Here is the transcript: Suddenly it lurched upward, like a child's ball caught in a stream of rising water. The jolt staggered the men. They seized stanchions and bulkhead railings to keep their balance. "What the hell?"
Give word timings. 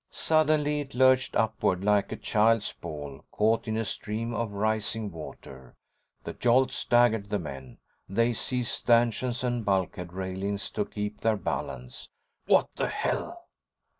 Suddenly 0.09 0.79
it 0.79 0.95
lurched 0.95 1.35
upward, 1.35 1.83
like 1.83 2.11
a 2.11 2.15
child's 2.15 2.73
ball 2.73 3.23
caught 3.29 3.67
in 3.67 3.77
a 3.77 3.85
stream 3.85 4.33
of 4.33 4.51
rising 4.51 5.11
water. 5.11 5.75
The 6.23 6.33
jolt 6.33 6.71
staggered 6.71 7.29
the 7.29 7.37
men. 7.37 7.77
They 8.09 8.33
seized 8.33 8.71
stanchions 8.71 9.43
and 9.43 9.63
bulkhead 9.63 10.11
railings 10.11 10.71
to 10.71 10.85
keep 10.85 11.21
their 11.21 11.37
balance. 11.37 12.09
"What 12.47 12.67
the 12.77 12.87
hell?" 12.87 13.43